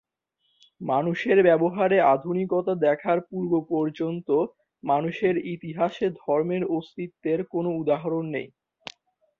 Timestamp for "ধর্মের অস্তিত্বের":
6.19-7.39